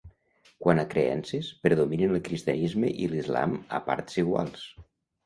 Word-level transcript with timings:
Quant 0.63 0.79
a 0.83 0.85
creences, 0.93 1.49
predominen 1.65 2.15
el 2.19 2.23
cristianisme 2.29 2.89
i 3.05 3.11
l'islam 3.13 3.55
a 3.81 3.83
parts 3.91 4.19
iguals. 4.23 4.65